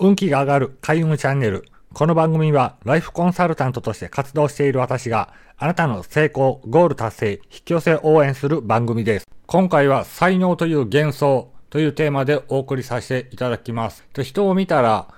[0.00, 1.64] 運気が上がる開運チャンネル。
[1.92, 9.26] この番組はライフコンサルタントとして活動している私があなたの成功、ゴール達成、引き寄せ応援する番組です。
[9.46, 14.04] 今回は才能という幻想というテーマでお送りさせていただきます。
[14.22, 15.08] 人を見たら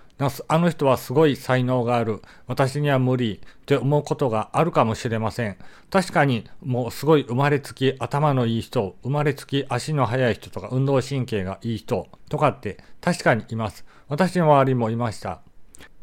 [0.49, 2.21] あの人はすごい才能がある。
[2.47, 5.57] 私には無理って思うことがあるかもしれません。
[5.91, 13.85] 確かにもうすごい生まれつき頭のいい人、生まれつき足の速い人とか運動神経がいい人とかって確かにいます。
[14.09, 15.41] 私の周りもいました。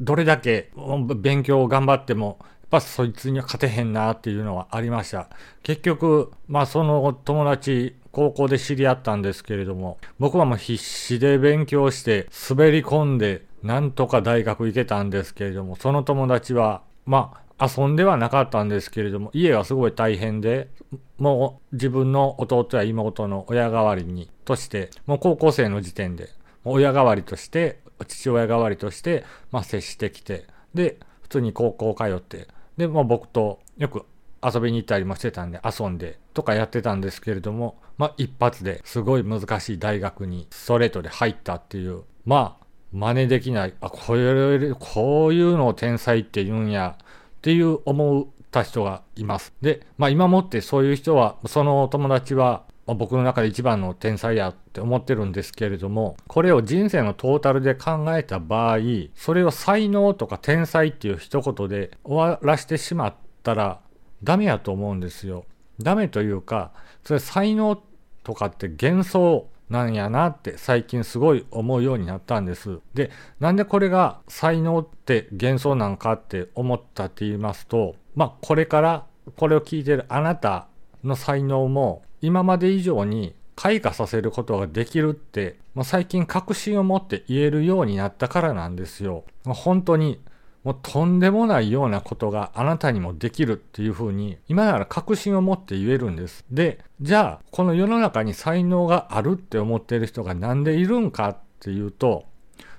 [0.00, 0.70] どれだけ
[1.16, 5.28] 勉強を頑張っても、やっぱそいつには勝てへんなっていうのはありました。
[5.62, 20.70] 結局、まあその友達、高校で知り合ったんですけれども、僕はもう必死で勉強して滑り込んで、なんとか大学行けたんですけれども、その友達は、まあ遊んではなかったんですけれども、家がすごい大変で、
[21.18, 26.28] もう自分の弟や妹の親代わりに、として、もう高校生の時点で、
[26.64, 34.04] 親代わりとして父親代わりとして、まあ、接してきて、で、普通に高校通って、で、まあ、僕とよく
[34.42, 42.57] 遊びに行ったりもしてたんで、遊んでとかやってたんですけれども、まあ、一発ですごい難しい大学にストレートで入ったっていう、まあ、
[42.92, 49.52] 真似できない、あ、こういう、こういうのを天才って言うんや、っていう思った人がいます。
[49.60, 58.78] で、まあ今もってそういう人は、そのお友達はあ、僕の中で一番の天才やって思ってるんですけれども、これを人生のトータルで考えた場合、
[59.14, 63.80] それを才能とか天才っていう一言で終わらしてしまったら
[64.24, 65.44] ダメやと思うんですよ。
[65.78, 66.72] ダメというか、
[67.04, 67.80] それ才能
[68.24, 72.80] とかって幻想なんやなって最近すごい思うようになったんです。
[72.94, 73.10] で、
[73.40, 80.66] なんでこれが才能って幻想なんかって思ったって言いますと、まあこれからこれを聞いてるあなた
[81.04, 89.24] の才能も今まで以上に開花させることができるって、まあ、最近確信を持って言えるようになったからなんですよ。
[89.44, 90.20] 本当に
[90.64, 96.44] もうとんでもないようなことがあなたにもできるっていうふうに今なら確信を持って言えるんです。
[96.50, 102.24] で、じゃあこの世の中に才能があるって思っている人がなんでいるんかっていうと、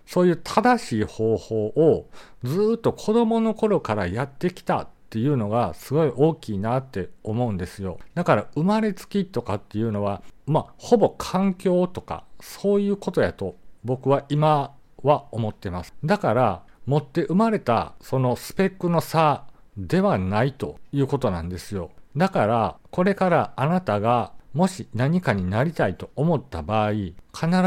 [0.05, 2.09] そういう正しい方法を
[2.43, 7.99] ずっと子供の頃からやってきたっていうのがすごい大きいなって思うんですよ。
[8.15, 14.73] だから生まれつきとかっていうのは、まあ、ほぼ環境とかそういうことやと僕は今
[15.03, 15.93] は思ってます。
[16.03, 19.45] だから、持って生まれたそのスペックの差
[19.77, 21.91] ではないということなんですよ。
[22.17, 27.13] だから、これからあなたがもし何かになりたいと思った場合、必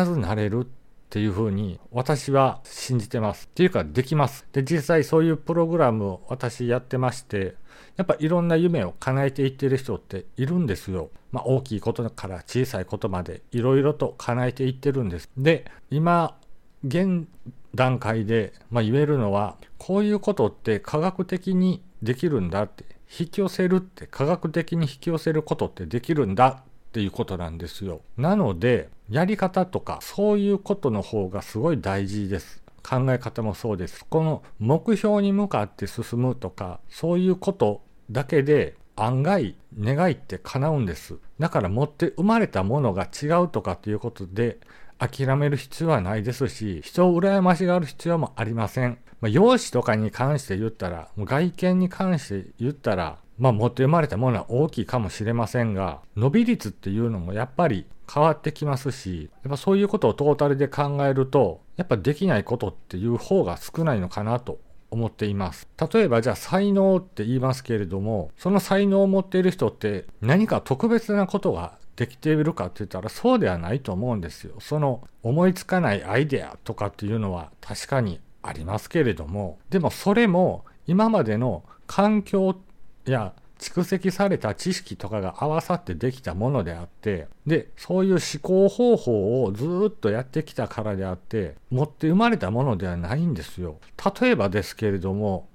[0.06, 0.68] ずなれるっ
[1.08, 3.46] ていうふうに私は信じてます。
[3.46, 4.44] っていうかできます。
[4.52, 7.54] で、実際そういうプログラムを私やってまして、
[7.96, 11.10] やっぱいろんな夢を叶えていってる人っているんですよ。
[11.30, 15.30] まあ大きいことから小さいことまでいろいろと叶えていってるんです。
[15.36, 16.36] で、今、
[16.84, 17.26] 現
[17.74, 22.84] 段階で、まあ、言えるのは、こういうことって科学的にできるんだって、
[23.18, 26.62] 引き寄せるって科学的に引き寄せることってできるんだっ
[26.92, 28.00] ていうことなんですよ。
[28.16, 32.62] なので、やり方とかそういうことの方がすごい大事です。
[32.82, 34.04] 考え方もそうです。
[34.08, 41.16] この目標に向かって進むとか、そういうことだけで案外願いって叶うんです。
[41.38, 44.58] だから持って生まれたものが違うとかっていうことで
[44.98, 48.98] 諦める必要はないですし、人を羨ましがる必要もありません。
[49.20, 64.60] まあ、容姿とかに関して言ったら、もう外見に関して言ったら、まあ持って生まれたものは大きいかもしれませんが、伸び率っていうのもやっぱり変わってきますし、やっぱそういうことをトータルで考えると、やっぱできないことっていう方が少ないのかなと
[64.90, 65.66] 思っています。
[65.92, 74.54] 例えばじゃあ才能って言いますけれども、その才能を持っている人って何か特別なことができているかって言ったらそうではないと思うんですよ。
[74.60, 82.56] その思いつかないアイデアとかっていうのは確かにありますけれども、でもそれも今までの環境
[83.04, 93.78] や蓄積された知識とかが合わさってできたものであって、で、そういう思考方法をずっとやってきたからであって、持って生まれたものではないんですよ。
[94.20, 95.48] 例えばですけれども、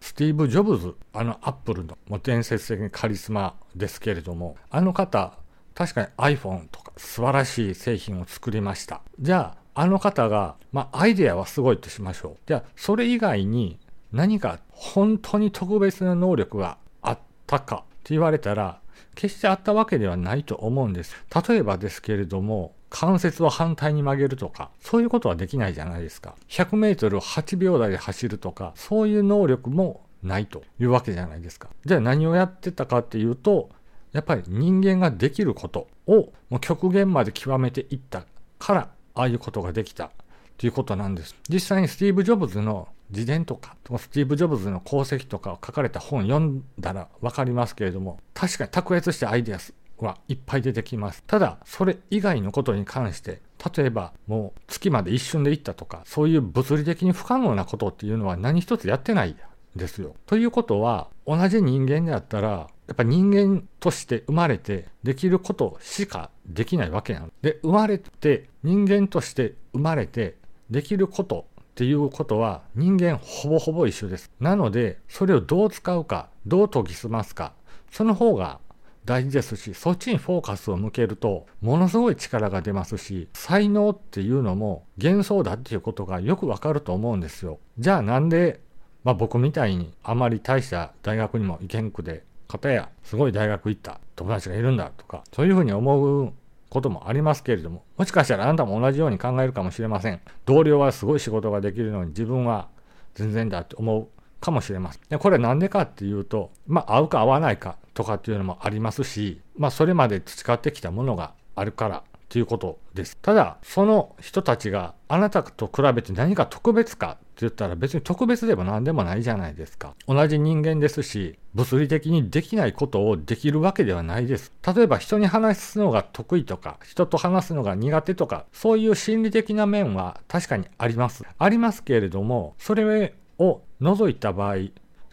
[0.00, 5.38] スティーブ・ジョブズ、あのアップルの伝説的にカリスマですけれども、あの方、
[5.76, 9.02] 確かに iPhone とか素晴らしい製品を作りました。
[9.20, 12.36] じゃあ、あの方が、まあ、アイデアはすごいとしましょう。
[12.46, 13.78] じゃあ、それ以外に
[14.10, 18.80] 何か本当に特別な能力があったかって言われたら、
[19.14, 21.14] 決してあったわけではないと思うんです。
[21.46, 26.36] 例えばですけれども、関節を反対に曲げるとか、そういうことはできないじゃないですか。
[26.48, 31.68] 100メートルを8秒台で走るとか、そういう能力もないというわけじゃないですか。
[31.84, 33.68] じゃあ何をやってたかっていうと、
[34.16, 38.24] やっぱり人間ができることをもう極限まで極めていった
[38.58, 40.10] から、ああいうことができた
[40.56, 41.36] ということなんです。
[41.50, 49.58] 実際にスティーブ・ジョブズの自伝とか、スティーブ・ジョブズの功績とかを書かれた本読んだらわかりますけれども、確かに卓越したアイデア
[49.98, 51.22] はいっぱい出てきます。
[51.26, 53.42] ただ、それ以外のことに関して、
[53.76, 59.36] 例えばもう月まで一瞬で行ったとか、そういう物理的に不可能なことっていうのは何一つやってない
[59.76, 60.14] ですよ。
[60.24, 67.32] ということは、同じ人間であったら、やっぱ人間として生まれてできることしかできないわけなの。
[67.42, 70.36] で、生まれて人間として生まれて
[70.70, 74.30] できることっていうことは人間ほぼほぼ一緒です。
[74.40, 77.52] なので、それをどう使うか、どう研ぎ澄ますか、
[77.90, 78.60] その方が
[79.04, 87.58] 大事ですし、そっちにフォーカスを向けると、ものすごい力が出ますし、才能っていうのも幻想だっていうことがよくわかると思うんですよ。
[87.78, 88.60] じゃあなんで、
[89.04, 96.32] まあ僕みたいにあまり大した大学にも行けんくで、方やすごい大学行った友達がいるんだとか、そういうふうに思う
[96.68, 100.20] こともありますけれども、もしかしたらあなたも同じように考えるかもしれません。
[100.44, 102.68] 同僚はすごい仕事ができるのに自分は
[103.14, 104.08] 全然だって思う
[104.40, 105.02] かもしれません。
[105.08, 113.16] でこれ何でかっていうと、まあ合うか合わないかとかっていうのもありますし、まあそれまで培ってきたものがあるからということです。
[113.18, 119.94] ただ、その人たちがあなたと比べて何か特別かって言ったら別に特別でも何でもないじゃないですか。
[120.08, 124.52] 同じ人間ですし、物理的にできないことをできるわけではないです。
[124.74, 131.24] 例えば人に話すのが得意とか、人と話すのが苦手とか、そういう心理的な面は確かにあります。
[131.38, 134.56] ありますけれども、それを除いた場合、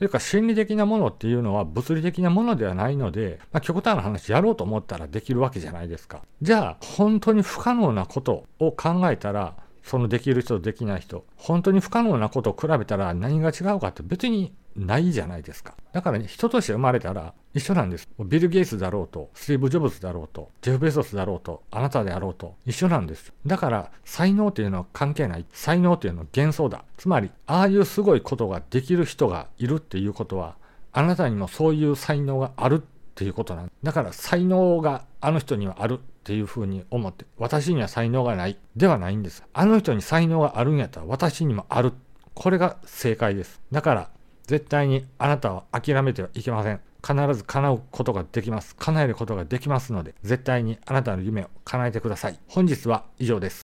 [0.03, 6.23] というか心理的なものっていうのは物理的なものではないので、まあ、極端な話やろうと思ったらできるわけじゃないですか。
[6.41, 15.75] じゃあ本当に不可能なことを考えたらそのできる人とできない人本当に不可能なことを比べたら何が違うかって別にないじゃないですか。
[15.91, 18.07] だからね、人として生まれたら一緒なんです。
[18.19, 23.33] ビル・ゲイツだろうと、スティーブ・ジョブズだろうと、ジェフ・ベソスだろうと、あなたであろうと、一緒なんです。
[23.45, 25.45] だから、才能っていうのは関係ない。
[25.51, 26.83] 才能っていうのは幻想だ。
[26.97, 30.55] つまり、ああいうすごいことができる人がいるっていうことは、
[30.91, 32.81] あなたにもそういう才能があるっ
[33.15, 39.43] ていうことなんだから、才能があの人にはあるっていうふうに思って、私には才能がないではないんです。
[39.53, 41.93] あの人に才能があるんやったら私にもある。
[42.33, 43.61] これが正解です。
[43.71, 44.09] だから、
[44.47, 46.79] 絶対にあなたは諦めてはいけません。
[47.05, 48.75] 必ず叶うことができます。
[48.77, 52.39] 叶えることができますので、絶対にあなたの夢を叶えてください。
[52.47, 53.63] 本日は以上です。